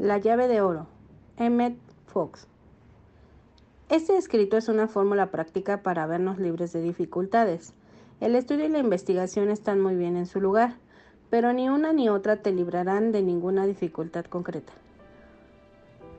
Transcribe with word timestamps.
La 0.00 0.16
llave 0.16 0.48
de 0.48 0.62
oro. 0.62 0.86
Emmett 1.36 1.76
Fox. 2.06 2.46
Este 3.90 4.16
escrito 4.16 4.56
es 4.56 4.70
una 4.70 4.88
fórmula 4.88 5.26
práctica 5.26 5.82
para 5.82 6.06
vernos 6.06 6.38
libres 6.38 6.72
de 6.72 6.80
dificultades. 6.80 7.74
El 8.18 8.34
estudio 8.34 8.64
y 8.64 8.70
la 8.70 8.78
investigación 8.78 9.50
están 9.50 9.78
muy 9.78 9.96
bien 9.96 10.16
en 10.16 10.24
su 10.24 10.40
lugar, 10.40 10.76
pero 11.28 11.52
ni 11.52 11.68
una 11.68 11.92
ni 11.92 12.08
otra 12.08 12.36
te 12.36 12.50
librarán 12.50 13.12
de 13.12 13.20
ninguna 13.20 13.66
dificultad 13.66 14.24
concreta. 14.24 14.72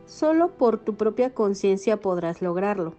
Solo 0.06 0.50
por 0.50 0.78
tu 0.78 0.94
propia 0.94 1.34
conciencia 1.34 1.98
podrás 1.98 2.44
lograrlo. 2.44 2.94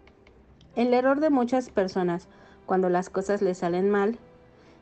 El 0.75 0.95
error 0.95 1.21
de 1.21 1.31
muchas 1.31 1.71
personas 1.71 2.27
cuando 2.67 2.89
las 2.89 3.09
cosas 3.09 3.41
les 3.41 3.59
salen 3.59 3.89
mal 3.89 4.19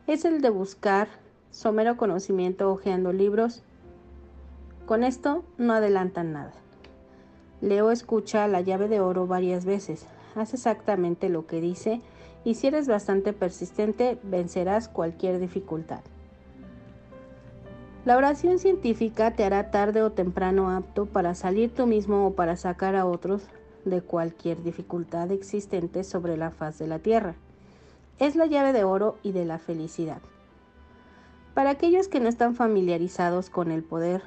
es 0.06 0.24
el 0.24 0.40
de 0.40 0.48
buscar 0.48 1.08
somero 1.50 1.98
conocimiento 1.98 2.70
hojeando 2.70 3.12
libros. 3.12 3.62
Con 4.90 5.04
esto 5.04 5.44
no 5.56 5.74
adelantan 5.74 6.32
nada. 6.32 6.50
Leo 7.60 7.92
escucha 7.92 8.48
la 8.48 8.60
llave 8.60 8.88
de 8.88 8.98
oro 8.98 9.28
varias 9.28 9.64
veces. 9.64 10.04
Haz 10.34 10.52
exactamente 10.52 11.28
lo 11.28 11.46
que 11.46 11.60
dice 11.60 12.00
y 12.42 12.56
si 12.56 12.66
eres 12.66 12.88
bastante 12.88 13.32
persistente 13.32 14.18
vencerás 14.24 14.88
cualquier 14.88 15.38
dificultad. 15.38 16.00
La 18.04 18.16
oración 18.16 18.58
científica 18.58 19.30
te 19.30 19.44
hará 19.44 19.70
tarde 19.70 20.02
o 20.02 20.10
temprano 20.10 20.70
apto 20.70 21.06
para 21.06 21.36
salir 21.36 21.72
tú 21.72 21.86
mismo 21.86 22.26
o 22.26 22.32
para 22.32 22.56
sacar 22.56 22.96
a 22.96 23.06
otros 23.06 23.44
de 23.84 24.02
cualquier 24.02 24.60
dificultad 24.64 25.30
existente 25.30 26.02
sobre 26.02 26.36
la 26.36 26.50
faz 26.50 26.80
de 26.80 26.88
la 26.88 26.98
tierra. 26.98 27.36
Es 28.18 28.34
la 28.34 28.46
llave 28.46 28.72
de 28.72 28.82
oro 28.82 29.18
y 29.22 29.30
de 29.30 29.44
la 29.44 29.60
felicidad. 29.60 30.20
Para 31.54 31.70
aquellos 31.70 32.08
que 32.08 32.18
no 32.18 32.28
están 32.28 32.56
familiarizados 32.56 33.50
con 33.50 33.70
el 33.70 33.84
poder 33.84 34.22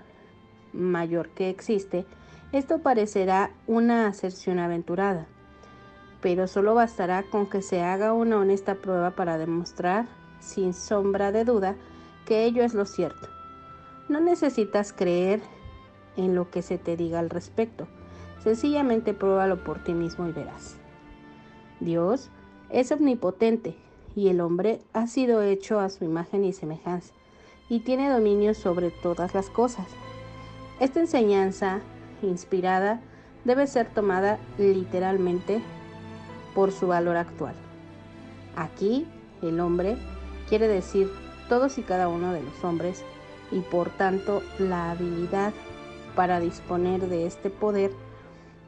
mayor 0.74 1.30
que 1.30 1.50
existe, 1.50 2.06
esto 2.52 2.80
parecerá 2.80 3.52
una 3.68 4.08
aserción 4.08 4.60
aventurada, 4.60 5.26
pero 6.22 6.48
solo 6.48 6.76
bastará 6.76 7.24
con 7.24 7.50
que 7.50 7.62
se 7.62 7.82
haga 7.82 8.14
una 8.14 8.38
honesta 8.38 8.76
prueba 8.76 9.12
para 9.12 9.38
demostrar, 9.38 10.08
sin 10.40 10.74
sombra 10.74 11.32
de 11.32 11.46
duda, 11.46 11.76
que 12.26 12.46
ello 12.46 12.64
es 12.64 12.74
lo 12.74 12.86
cierto. 12.86 13.28
No 14.10 14.20
necesitas 14.20 14.94
creer 14.94 15.42
en 16.18 16.36
lo 16.36 16.52
que 16.52 16.62
se 16.62 16.78
te 16.78 16.96
diga 16.96 17.20
al 17.20 17.30
respecto, 17.30 17.88
sencillamente 18.44 19.14
pruébalo 19.14 19.64
por 19.64 19.84
ti 19.84 19.94
mismo 19.94 20.28
y 20.28 20.32
verás. 20.32 20.78
Dios 21.80 22.30
es 22.70 22.92
omnipotente 22.92 23.76
y 24.16 24.30
el 24.30 24.42
hombre 24.42 24.80
ha 24.94 25.08
sido 25.08 25.42
hecho 25.42 25.80
a 25.80 25.90
su 25.90 26.04
imagen 26.06 26.46
y 26.46 26.54
semejanza 26.54 27.14
y 27.70 27.80
tiene 27.80 28.10
dominio 28.10 28.54
sobre 28.54 28.92
todas 28.92 29.34
las 29.34 29.50
cosas. 29.50 29.88
Esta 30.80 31.00
enseñanza 31.00 31.80
inspirada 32.22 33.00
debe 33.46 33.68
ser 33.68 33.88
tomada 33.88 34.40
literalmente 34.58 35.62
por 36.56 36.72
su 36.72 36.88
valor 36.88 37.18
actual. 37.18 37.56
Aquí 38.56 39.08
el 39.42 39.60
hombre 39.60 39.98
quiere 40.50 40.68
decir 40.68 41.10
todos 41.50 41.78
y 41.78 41.84
cada 41.84 42.08
uno 42.08 42.34
de 42.34 42.42
los 42.42 42.64
hombres 42.64 43.04
y 43.52 43.60
por 43.60 43.90
tanto 43.90 44.42
la 44.60 44.92
habilidad 44.92 45.54
para 46.16 46.40
disponer 46.40 47.08
de 47.08 47.26
este 47.26 47.50
poder 47.50 47.92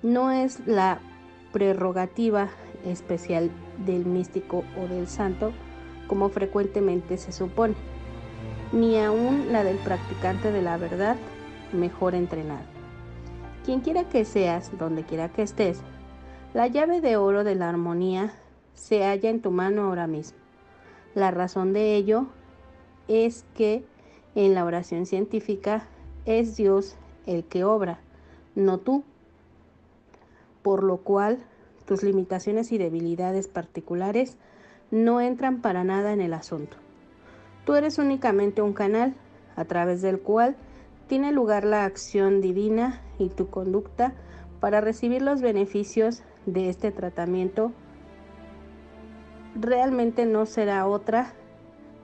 no 0.03 0.31
es 0.31 0.66
la 0.67 1.00
prerrogativa 1.52 2.50
especial 2.86 3.50
del 3.86 4.06
místico 4.06 4.64
o 4.80 4.88
del 4.88 5.08
santo 5.08 5.52
como 6.08 6.30
frecuentemente 6.30 7.17
se 7.17 7.31
supone, 7.31 7.73
ni 8.72 9.00
aún 9.00 9.52
la 9.52 9.64
del 9.64 9.78
practicante 9.78 10.52
de 10.52 10.62
la 10.62 10.78
verdad 10.78 11.16
mejor 11.76 12.16
entrenado. 12.16 12.66
Quien 13.64 13.81
quiera 13.81 14.08
que 14.09 14.26
seas, 14.26 14.72
donde 14.78 15.04
quiera 15.04 15.30
que 15.30 15.42
estés, 15.42 15.81
la 16.54 16.68
llave 16.68 17.02
de 17.02 17.18
oro 17.18 17.44
de 17.44 17.56
la 17.56 17.70
armonía 17.70 18.34
se 18.73 19.04
halla 19.04 19.30
en 19.30 19.41
tu 19.41 19.52
mano 19.52 19.84
ahora 19.84 20.08
mismo. 20.08 20.38
La 21.13 21.31
razón 21.31 21.74
de 21.74 21.96
ello 21.96 22.28
es 23.08 23.46
que 23.56 23.86
en 24.36 24.53
la 24.53 24.66
oración 24.66 25.06
científica 25.06 25.88
es 26.25 26.58
Dios 26.58 26.96
el 27.25 27.44
que 27.46 27.63
obra, 27.63 28.00
no 28.53 28.78
tú. 28.78 29.03
Por 30.62 30.84
lo 30.84 30.97
cual 30.97 31.44
tus 31.86 32.03
limitaciones 32.03 32.72
y 32.72 32.78
debilidades 32.78 33.47
particulares 33.47 34.38
no 34.92 35.22
entran 35.22 35.62
para 35.62 35.84
nada 35.84 36.13
en 36.13 36.22
el 36.22 36.34
asunto. 36.34 36.78
Tú 37.66 37.75
eres 37.75 37.97
únicamente 37.97 38.62
un 38.62 38.74
canal 38.74 39.16
a 39.56 39.66
través 39.66 40.02
del 40.02 40.19
cual 40.19 40.56
tiene 41.08 41.32
lugar 41.32 41.64
la 41.66 41.86
acción 41.86 42.42
divina 42.42 43.02
y 43.20 43.30
tu 43.30 43.50
conducta 43.50 44.14
para 44.60 44.82
recibir 44.82 45.22
los 45.22 45.42
beneficios 45.42 46.24
de 46.46 46.70
este 46.70 46.92
tratamiento 46.92 47.72
realmente 49.56 50.26
no 50.26 50.46
será 50.46 50.86
otra 50.88 51.34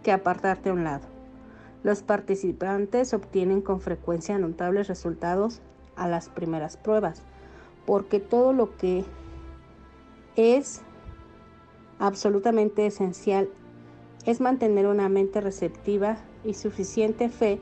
que 0.03 0.11
apartarte 0.11 0.69
a 0.69 0.73
un 0.73 0.83
lado. 0.83 1.07
Los 1.83 2.03
participantes 2.03 3.13
obtienen 3.13 3.61
con 3.61 3.81
frecuencia 3.81 4.37
notables 4.37 4.87
resultados 4.87 5.61
a 5.95 6.07
las 6.07 6.29
primeras 6.29 6.77
pruebas, 6.77 7.23
porque 7.85 8.19
todo 8.19 8.53
lo 8.53 8.77
que 8.77 9.03
es 10.35 10.81
absolutamente 11.99 12.85
esencial 12.85 13.49
es 14.25 14.39
mantener 14.39 14.85
una 14.87 15.09
mente 15.09 15.41
receptiva 15.41 16.17
y 16.43 16.53
suficiente 16.53 17.29
fe 17.29 17.59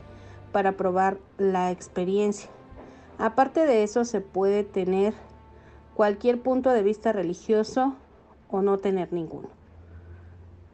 para 0.51 0.73
probar 0.73 1.17
la 1.37 1.71
experiencia. 1.71 2.49
Aparte 3.17 3.65
de 3.65 3.83
eso, 3.83 4.05
se 4.05 4.21
puede 4.21 4.63
tener 4.63 5.13
cualquier 5.93 6.41
punto 6.41 6.69
de 6.71 6.83
vista 6.83 7.11
religioso 7.11 7.95
o 8.49 8.61
no 8.61 8.77
tener 8.77 9.11
ninguno. 9.11 9.49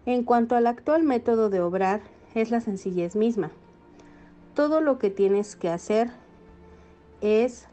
En 0.05 0.23
cuanto 0.23 0.55
al 0.55 0.67
actual 0.67 1.03
método 1.03 1.49
de 1.49 1.61
obrar, 1.61 2.01
es 2.35 2.51
la 2.51 2.61
sencillez 2.61 3.15
misma. 3.15 3.51
Todo 4.53 4.81
lo 4.81 4.99
que 4.99 5.09
tienes 5.09 5.55
que 5.55 5.69
hacer 5.69 6.11
es 7.21 7.67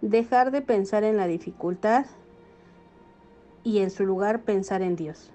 dejar 0.00 0.50
de 0.50 0.62
pensar 0.62 1.02
en 1.02 1.16
la 1.16 1.26
dificultad 1.26 2.06
y 3.64 3.80
en 3.80 3.90
su 3.90 4.06
lugar 4.06 4.42
pensar 4.42 4.82
en 4.82 4.96
Dios. 4.96 5.30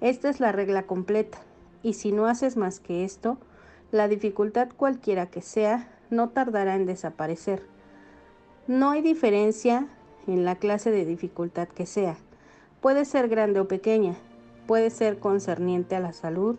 Esta 0.00 0.28
es 0.28 0.40
la 0.40 0.52
regla 0.52 0.84
completa 0.84 1.38
y 1.82 1.94
si 1.94 2.10
no 2.10 2.26
haces 2.26 2.56
más 2.56 2.80
que 2.80 3.04
esto, 3.04 3.38
la 3.94 4.08
dificultad 4.08 4.70
cualquiera 4.76 5.26
que 5.26 5.40
sea 5.40 5.88
no 6.10 6.30
tardará 6.30 6.74
en 6.74 6.84
desaparecer. 6.84 7.62
No 8.66 8.90
hay 8.90 9.02
diferencia 9.02 9.86
en 10.26 10.44
la 10.44 10.56
clase 10.56 10.90
de 10.90 11.04
dificultad 11.04 11.68
que 11.68 11.86
sea. 11.86 12.16
Puede 12.80 13.04
ser 13.04 13.28
grande 13.28 13.60
o 13.60 13.68
pequeña, 13.68 14.16
puede 14.66 14.90
ser 14.90 15.20
concerniente 15.20 15.94
a 15.94 16.00
la 16.00 16.12
salud, 16.12 16.56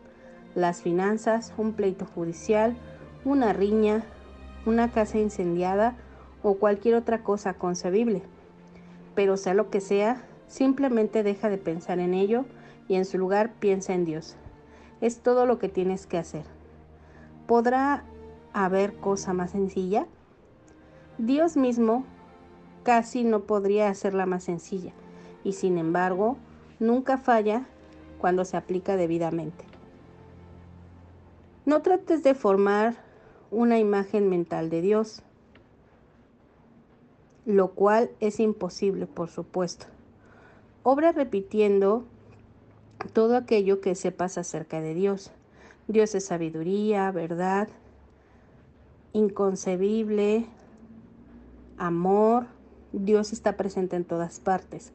las 0.56 0.81
finanzas, 0.81 1.53
un 1.57 1.73
pleito 1.73 2.06
judicial, 2.06 2.78
una 3.25 3.52
riña, 3.52 4.06
una 4.66 4.90
casa 4.94 5.17
incendiada 5.17 5.97
o 6.41 6.56
cualquier 6.56 6.96
otra 6.96 7.22
cosa 7.22 7.56
concebible. 7.56 8.22
Pero 9.13 9.35
sea 9.35 9.56
lo 9.56 9.69
que 9.69 9.81
sea, 9.81 10.23
simplemente 10.47 11.22
deja 11.22 11.50
de 11.50 11.57
pensar 11.57 12.00
en 12.00 12.13
ello 12.13 12.46
y 12.88 12.96
en 12.96 13.03
su 13.03 13.17
lugar 13.17 13.52
piensa 13.59 13.94
en 13.94 14.06
Dios. 14.06 14.38
Es 15.02 15.19
todo 15.19 15.46
lo 15.46 15.59
que 15.59 15.67
tienes 15.67 16.07
que 16.07 16.17
hacer. 16.17 16.55
¿Podrá 17.48 18.04
haber 18.54 18.96
cosa 18.96 19.34
más 19.34 19.52
sencilla? 19.52 20.08
Dios 21.18 21.58
mismo 21.58 22.06
casi 22.84 23.24
no 23.24 23.42
podría 23.42 23.90
hacerla 23.90 24.26
más 24.26 24.44
sencilla 24.44 24.94
y 25.44 25.54
sin 25.54 25.78
embargo 25.78 26.38
nunca 26.80 27.18
falla 27.18 27.66
cuando 28.20 28.46
se 28.46 28.58
aplica 28.58 28.98
debidamente. 28.98 29.66
No 31.66 31.82
trates 31.82 32.24
de 32.24 32.36
formar 32.36 32.96
una 33.52 33.80
imagen 33.80 34.30
mental 34.30 34.70
de 34.70 34.82
Dios, 34.82 35.24
lo 37.46 37.72
cual 37.72 38.12
es 38.20 38.40
imposible, 38.40 39.08
por 39.08 39.30
supuesto. 39.30 39.88
Obra 40.84 41.12
repitiendo 41.12 42.06
todo 43.14 43.38
aquello 43.38 43.82
que 43.82 43.96
sepas 43.96 44.38
acerca 44.38 44.82
de 44.82 44.94
Dios. 44.94 45.32
Dios 45.87 46.16
es 46.16 46.26
sabiduría, 46.26 47.11
verdad, 47.11 47.67
inconcebible, 49.14 50.47
amor. 51.78 52.47
Dios 52.91 53.34
está 53.34 53.55
presente 53.55 53.96
en 53.96 54.03
todas 54.03 54.40
partes. 54.40 54.93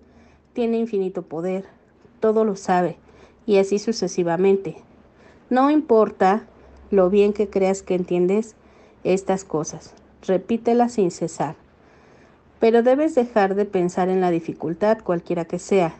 Tiene 0.52 0.78
infinito 0.78 1.22
poder, 1.22 1.66
todo 2.18 2.44
lo 2.44 2.56
sabe, 2.56 2.96
y 3.46 3.58
así 3.58 3.78
sucesivamente. 3.78 4.78
No 5.48 5.70
importa 5.70 6.46
lo 6.90 7.08
bien 7.08 7.32
que 7.32 7.48
creas 7.48 7.82
que 7.82 7.94
entiendes 7.94 8.56
estas 9.04 9.44
cosas. 9.44 9.94
Repítelas 10.26 10.94
sin 10.94 11.10
cesar. 11.10 11.56
Pero 12.58 12.82
debes 12.82 13.14
dejar 13.14 13.54
de 13.54 13.64
pensar 13.64 14.08
en 14.08 14.20
la 14.20 14.30
dificultad 14.30 14.98
cualquiera 15.02 15.44
que 15.44 15.58
sea. 15.58 15.94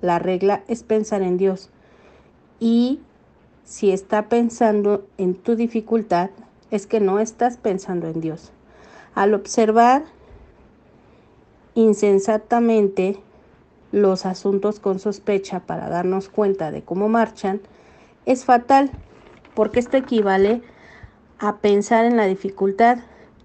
La 0.00 0.18
regla 0.18 0.64
es 0.68 0.82
pensar 0.82 1.22
en 1.22 1.38
Dios. 1.38 1.70
Y 2.60 3.00
si 3.66 3.90
está 3.90 4.28
pensando 4.28 5.06
en 5.18 5.34
tu 5.34 5.56
dificultad, 5.56 6.30
es 6.70 6.86
que 6.86 7.00
no 7.00 7.18
estás 7.18 7.56
pensando 7.58 8.06
en 8.06 8.20
Dios. 8.20 8.52
Al 9.14 9.34
observar 9.34 10.04
insensatamente 11.74 13.18
los 13.90 14.24
asuntos 14.24 14.78
con 14.78 15.00
sospecha 15.00 15.60
para 15.60 15.88
darnos 15.88 16.28
cuenta 16.28 16.70
de 16.70 16.82
cómo 16.82 17.08
marchan, 17.08 17.60
es 18.24 18.44
fatal, 18.44 18.90
porque 19.54 19.80
esto 19.80 19.96
equivale 19.96 20.62
a 21.38 21.56
pensar 21.56 22.04
en 22.04 22.16
la 22.16 22.26
dificultad 22.26 22.98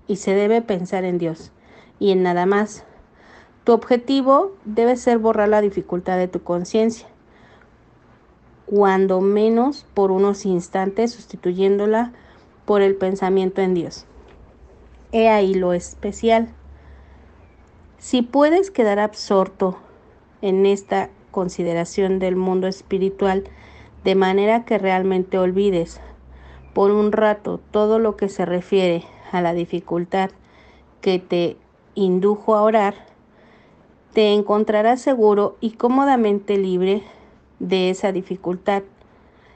y 0.08 0.18
se 0.18 0.34
debe 0.34 0.62
pensar 0.62 1.04
en 1.04 1.18
Dios 1.18 1.52
y 2.00 2.12
en 2.12 2.22
nada 2.22 2.46
más. 2.46 2.84
Tu 3.64 3.74
objetivo 3.74 4.52
debe 4.66 4.98
ser 4.98 5.18
borrar 5.18 5.50
la 5.50 5.62
dificultad 5.62 6.18
de 6.18 6.28
tu 6.28 6.44
conciencia, 6.44 7.08
cuando 8.72 9.20
menos 9.20 9.86
por 9.94 10.12
unos 10.12 10.46
instantes 10.46 11.12
sustituyéndola 11.12 12.14
por 12.64 12.82
el 12.82 12.96
pensamiento 12.96 13.60
en 13.60 13.74
Dios. 13.74 14.06
He 15.12 15.28
ahí 15.28 15.54
lo 15.54 15.74
especial. 15.74 16.48
Si 17.98 18.22
puedes 18.22 18.72
quedar 18.72 18.98
absorto 18.98 19.78
en 20.42 20.66
esta 20.66 21.10
consideración 21.32 22.18
del 22.20 22.38
mundo 22.38 22.68
espiritual 22.68 23.44
de 24.06 24.16
manera 24.16 24.64
que 24.64 24.78
realmente 24.78 25.38
olvides 25.38 26.00
por 26.74 26.92
un 26.92 27.12
rato 27.12 27.60
todo 27.72 28.00
lo 28.00 28.16
que 28.16 28.30
se 28.30 28.46
refiere 28.46 29.04
a 29.34 29.42
la 29.42 29.54
dificultad 29.54 30.30
que 31.02 31.20
te 31.20 31.58
indujo 31.94 32.56
a 32.56 32.62
orar, 32.62 32.96
te 34.14 34.32
encontrarás 34.32 35.02
seguro 35.02 35.58
y 35.60 35.72
cómodamente 35.72 36.58
libre 36.58 37.04
de 37.62 37.92
esa 37.92 38.12
dificultad. 38.12 38.84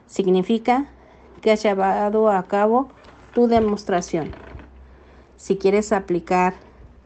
Significa 0.06 0.86
que 1.42 1.50
has 1.50 1.62
llevado 1.62 2.30
a 2.30 2.42
cabo 2.44 2.88
tu 3.34 3.48
demostración. 3.48 4.30
Si 5.36 5.56
quieres 5.56 5.92
aplicar 5.92 6.54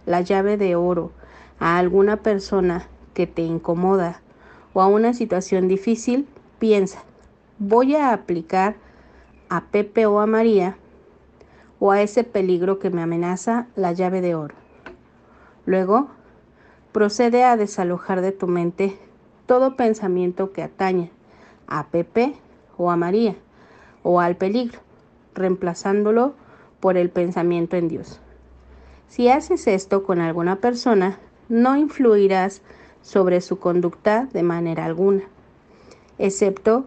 la 0.06 0.20
llave 0.20 0.56
de 0.56 0.76
oro 0.76 1.10
a 1.58 1.78
alguna 1.78 2.18
persona 2.18 2.86
que 3.14 3.26
te 3.26 3.42
incomoda 3.42 4.20
o 4.74 4.82
a 4.82 4.86
una 4.86 5.14
situación 5.14 5.68
difícil, 5.68 6.28
piensa, 6.58 7.02
voy 7.58 7.96
a 7.96 8.12
aplicar 8.12 8.76
a 9.48 9.64
Pepe 9.64 10.06
o 10.06 10.20
a 10.20 10.26
María 10.26 10.76
o 11.80 11.90
a 11.90 12.02
ese 12.02 12.24
peligro 12.24 12.78
que 12.78 12.90
me 12.90 13.02
amenaza 13.02 13.66
la 13.74 13.92
llave 13.92 14.20
de 14.20 14.34
oro. 14.34 14.54
Luego, 15.64 16.08
procede 16.92 17.42
a 17.44 17.56
desalojar 17.56 18.20
de 18.20 18.32
tu 18.32 18.46
mente 18.46 18.98
todo 19.50 19.74
pensamiento 19.74 20.52
que 20.52 20.62
ataña 20.62 21.08
a 21.66 21.88
Pepe 21.88 22.36
o 22.78 22.92
a 22.92 22.96
María 22.96 23.34
o 24.04 24.20
al 24.20 24.36
peligro, 24.36 24.78
reemplazándolo 25.34 26.34
por 26.78 26.96
el 26.96 27.10
pensamiento 27.10 27.74
en 27.74 27.88
Dios. 27.88 28.20
Si 29.08 29.28
haces 29.28 29.66
esto 29.66 30.04
con 30.04 30.20
alguna 30.20 30.60
persona, 30.60 31.18
no 31.48 31.74
influirás 31.74 32.62
sobre 33.02 33.40
su 33.40 33.58
conducta 33.58 34.28
de 34.32 34.44
manera 34.44 34.84
alguna, 34.84 35.24
excepto 36.18 36.84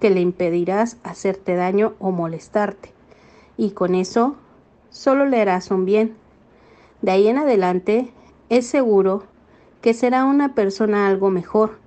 que 0.00 0.08
le 0.08 0.22
impedirás 0.22 0.96
hacerte 1.04 1.54
daño 1.54 1.96
o 1.98 2.12
molestarte, 2.12 2.94
y 3.58 3.72
con 3.72 3.94
eso 3.94 4.36
solo 4.88 5.26
le 5.26 5.38
harás 5.38 5.70
un 5.70 5.84
bien. 5.84 6.16
De 7.02 7.10
ahí 7.10 7.28
en 7.28 7.36
adelante 7.36 8.10
es 8.48 8.66
seguro 8.66 9.24
que 9.82 9.92
será 9.92 10.24
una 10.24 10.54
persona 10.54 11.08
algo 11.08 11.28
mejor, 11.28 11.84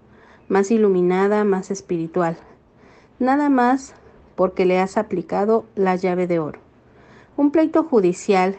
más 0.49 0.71
iluminada, 0.71 1.43
más 1.45 1.71
espiritual. 1.71 2.37
Nada 3.19 3.49
más 3.49 3.93
porque 4.35 4.65
le 4.65 4.79
has 4.79 4.97
aplicado 4.97 5.65
la 5.75 5.95
llave 5.95 6.27
de 6.27 6.39
oro. 6.39 6.59
Un 7.37 7.51
pleito 7.51 7.83
judicial 7.83 8.57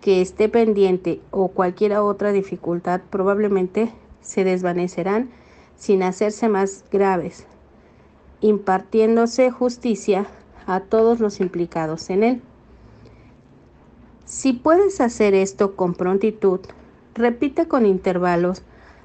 que 0.00 0.20
esté 0.20 0.48
pendiente 0.48 1.20
o 1.30 1.48
cualquier 1.48 1.96
otra 1.96 2.32
dificultad 2.32 3.00
probablemente 3.10 3.92
se 4.20 4.44
desvanecerán 4.44 5.30
sin 5.76 6.02
hacerse 6.02 6.48
más 6.48 6.84
graves, 6.90 7.46
impartiéndose 8.40 9.50
justicia 9.50 10.26
a 10.66 10.80
todos 10.80 11.20
los 11.20 11.40
implicados 11.40 12.10
en 12.10 12.22
él. 12.24 12.42
Si 14.24 14.52
puedes 14.52 15.00
hacer 15.00 15.34
esto 15.34 15.74
con 15.76 15.94
prontitud, 15.94 16.60
repite 17.14 17.66
con 17.68 17.86
intervalos 17.86 18.62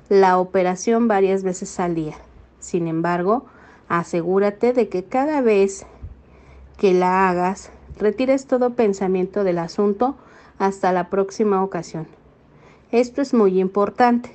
la 0.09 0.37
operación 0.37 1.07
varias 1.07 1.43
veces 1.43 1.79
al 1.79 1.95
día. 1.95 2.15
Sin 2.59 2.87
embargo, 2.87 3.45
asegúrate 3.87 4.73
de 4.73 4.89
que 4.89 5.03
cada 5.03 5.41
vez 5.41 5.85
que 6.77 6.93
la 6.93 7.29
hagas, 7.29 7.71
retires 7.97 8.47
todo 8.47 8.71
pensamiento 8.71 9.43
del 9.43 9.59
asunto 9.59 10.15
hasta 10.57 10.91
la 10.91 11.09
próxima 11.09 11.63
ocasión. 11.63 12.07
Esto 12.91 13.21
es 13.21 13.33
muy 13.33 13.59
importante. 13.59 14.33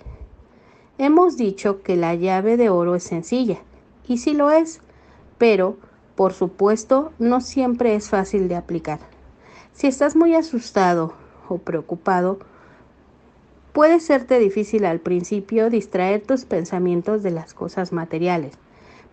Hemos 0.99 1.37
dicho 1.37 1.83
que 1.83 1.97
la 1.97 2.15
llave 2.15 2.57
de 2.57 2.71
oro 2.71 2.95
es 2.95 3.05
sencilla, 3.05 3.59
y 4.07 4.19
sí 4.19 4.35
lo 4.35 4.51
es, 4.51 4.81
pero, 5.39 5.77
por 6.17 6.33
supuesto, 6.33 7.13
no 7.19 7.41
siempre 7.41 7.95
es 7.95 8.09
fácil 8.09 8.49
de 8.49 8.57
aplicar. 8.57 8.99
Si 9.73 9.87
estás 9.87 10.17
muy 10.17 10.35
asustado 10.35 11.13
o 11.49 11.59
preocupado, 11.59 12.41
puede 13.73 14.01
serte 14.01 14.39
difícil 14.39 14.85
al 14.85 15.01
principio 15.01 15.71
distraer 15.71 16.23
tus 16.23 16.45
pensamientos 16.45 17.23
de 17.23 17.31
las 17.31 17.55
cosas 17.55 17.93
materiales, 17.93 18.55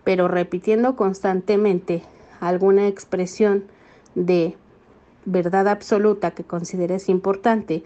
pero 0.04 0.28
repitiendo 0.28 0.96
constantemente 0.96 2.02
alguna 2.40 2.88
expresión 2.88 3.64
de 4.14 4.56
verdad 5.24 5.68
absoluta 5.68 6.30
que 6.30 6.44
consideres 6.44 7.08
importante, 7.08 7.82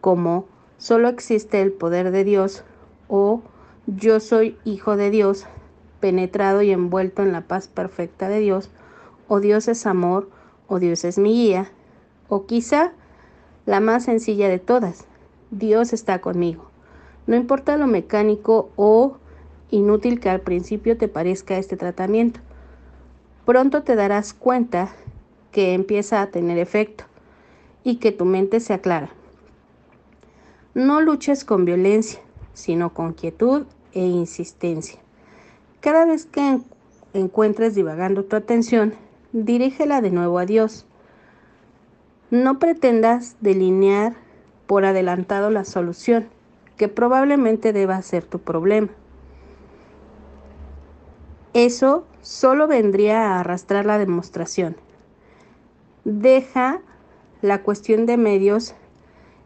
como 0.00 0.46
solo 0.78 1.08
existe 1.08 1.62
el 1.62 1.72
poder 1.72 2.10
de 2.10 2.24
Dios 2.24 2.64
o 3.08 3.42
yo 3.86 4.20
soy 4.20 4.56
hijo 4.64 4.96
de 4.96 5.10
Dios, 5.10 5.46
penetrado 6.00 6.62
y 6.62 6.72
envuelto 6.72 7.22
en 7.22 7.32
la 7.32 7.42
paz 7.42 7.68
perfecta 7.68 8.28
de 8.28 8.40
Dios, 8.40 8.70
o 9.28 9.40
Dios 9.40 9.68
es 9.68 9.86
amor, 9.86 10.28
o 10.66 10.78
Dios 10.78 11.04
es 11.04 11.18
mi 11.18 11.32
guía, 11.32 11.70
o 12.28 12.46
quizá 12.46 12.92
la 13.66 13.80
más 13.80 14.04
sencilla 14.04 14.48
de 14.48 14.58
todas, 14.58 15.06
Dios 15.52 15.92
está 15.92 16.22
conmigo. 16.22 16.70
No 17.26 17.36
importa 17.36 17.76
lo 17.76 17.86
mecánico 17.86 18.70
o 18.74 19.18
inútil 19.70 20.18
que 20.18 20.30
al 20.30 20.40
principio 20.40 20.96
te 20.96 21.08
parezca 21.08 21.58
este 21.58 21.76
tratamiento, 21.76 22.40
pronto 23.44 23.82
te 23.82 23.94
darás 23.94 24.32
cuenta 24.32 24.94
que 25.50 25.74
empieza 25.74 26.22
a 26.22 26.28
tener 26.28 26.56
efecto 26.56 27.04
y 27.84 27.96
que 27.96 28.12
tu 28.12 28.24
mente 28.24 28.60
se 28.60 28.72
aclara. 28.72 29.10
No 30.74 31.02
luches 31.02 31.44
con 31.44 31.66
violencia, 31.66 32.20
sino 32.54 32.94
con 32.94 33.12
quietud 33.12 33.66
e 33.92 34.00
insistencia. 34.00 35.00
Cada 35.80 36.06
vez 36.06 36.24
que 36.24 36.60
encuentres 37.12 37.74
divagando 37.74 38.24
tu 38.24 38.36
atención, 38.36 38.94
dirígela 39.32 40.00
de 40.00 40.12
nuevo 40.12 40.38
a 40.38 40.46
Dios. 40.46 40.86
No 42.30 42.58
pretendas 42.58 43.36
delinear 43.40 44.14
por 44.72 44.86
adelantado 44.86 45.50
la 45.50 45.66
solución, 45.66 46.30
que 46.78 46.88
probablemente 46.88 47.74
deba 47.74 48.00
ser 48.00 48.24
tu 48.24 48.38
problema. 48.38 48.88
Eso 51.52 52.06
solo 52.22 52.66
vendría 52.68 53.20
a 53.20 53.40
arrastrar 53.40 53.84
la 53.84 53.98
demostración. 53.98 54.76
Deja 56.04 56.80
la 57.42 57.60
cuestión 57.60 58.06
de 58.06 58.16
medios 58.16 58.74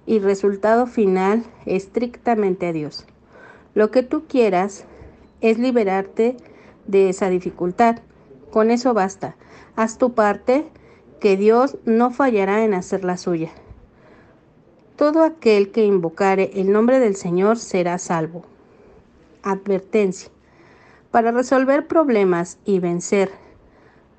y 0.06 0.20
resultado 0.20 0.86
final 0.86 1.42
estrictamente 1.64 2.68
a 2.68 2.72
Dios. 2.72 3.04
Lo 3.74 3.90
que 3.90 4.04
tú 4.04 4.26
quieras 4.28 4.84
es 5.40 5.58
liberarte 5.58 6.36
de 6.86 7.08
esa 7.08 7.30
dificultad. 7.30 7.96
Con 8.52 8.70
eso 8.70 8.94
basta. 8.94 9.34
Haz 9.74 9.98
tu 9.98 10.14
parte, 10.14 10.68
que 11.18 11.36
Dios 11.36 11.78
no 11.84 12.12
fallará 12.12 12.62
en 12.62 12.74
hacer 12.74 13.02
la 13.02 13.16
suya. 13.16 13.50
Todo 14.96 15.24
aquel 15.24 15.72
que 15.72 15.84
invocare 15.84 16.52
el 16.54 16.72
nombre 16.72 16.98
del 16.98 17.16
Señor 17.16 17.58
será 17.58 17.98
salvo. 17.98 18.44
Advertencia. 19.42 20.30
Para 21.10 21.32
resolver 21.32 21.86
problemas 21.86 22.56
y 22.64 22.78
vencer 22.78 23.30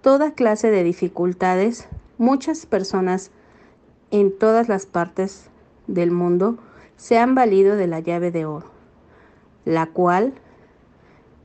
toda 0.04 0.34
clase 0.34 0.70
de 0.70 0.84
dificultades, 0.84 1.88
muchas 2.20 2.68
personas 2.68 3.32
en 4.12 4.38
todas 4.38 4.70
las 4.70 4.86
partes 4.86 5.50
del 5.88 6.12
mundo 6.12 6.60
se 6.96 7.18
han 7.18 7.34
valido 7.34 7.76
de 7.76 7.88
la 7.88 8.00
llave 8.00 8.30
de 8.30 8.46
oro, 8.46 8.68
la 9.66 9.88
cual, 9.88 10.36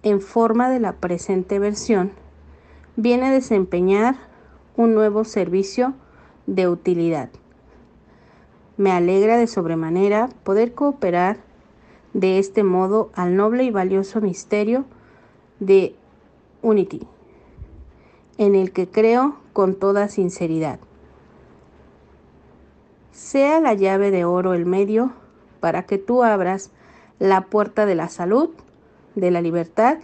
en 0.02 0.20
forma 0.20 0.68
de 0.68 0.80
la 0.80 0.92
presente 0.92 1.58
versión, 1.58 2.12
viene 2.96 3.28
a 3.28 3.32
desempeñar 3.32 4.14
un 4.76 4.92
nuevo 4.94 5.24
servicio 5.24 5.94
de 6.46 6.68
utilidad. 6.68 7.30
Me 8.76 8.90
alegra 8.90 9.36
de 9.36 9.46
sobremanera 9.46 10.28
poder 10.44 10.72
cooperar 10.72 11.38
de 12.14 12.38
este 12.38 12.62
modo 12.62 13.10
al 13.14 13.36
noble 13.36 13.64
y 13.64 13.70
valioso 13.70 14.20
misterio 14.20 14.84
de 15.60 15.94
Unity, 16.62 17.06
en 18.38 18.54
el 18.54 18.72
que 18.72 18.88
creo 18.88 19.36
con 19.52 19.74
toda 19.74 20.08
sinceridad. 20.08 20.78
sea 23.12 23.60
la 23.60 23.74
llave 23.74 24.10
de 24.10 24.24
oro 24.24 24.54
el 24.54 24.66
medio 24.66 25.12
para 25.60 25.84
que 25.84 25.98
tú 25.98 26.22
abras 26.22 26.70
la 27.18 27.42
puerta 27.42 27.86
de 27.86 27.94
la 27.94 28.08
salud, 28.08 28.50
de 29.14 29.30
la 29.30 29.40
libertad 29.40 29.98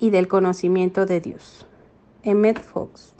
y 0.00 0.10
del 0.10 0.28
conocimiento 0.28 1.06
de 1.06 1.20
Dios. 1.20 1.66
Emmet 2.22 2.60
Fox 2.60 3.14